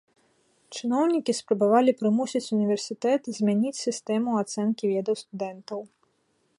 [0.77, 5.79] Чыноўнікі спрабавалі прымусіць універсітэт змяніць сістэму ацэнкі ведаў студэнтаў.